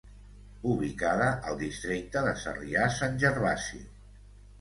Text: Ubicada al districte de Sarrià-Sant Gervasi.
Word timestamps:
Ubicada 0.75 1.27
al 1.51 1.59
districte 1.59 2.23
de 2.29 2.31
Sarrià-Sant 2.45 3.21
Gervasi. 3.25 3.83